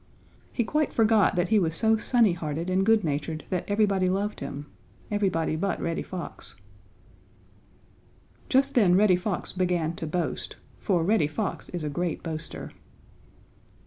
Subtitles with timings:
[0.51, 4.39] He quite forgot that he was so sunny hearted and good natured that everybody loved
[4.39, 4.65] him,
[5.11, 6.55] everybody but Reddy Fox.
[8.49, 12.71] Just then Reddy Fox began to boast, for Reddy Fox is a great boaster.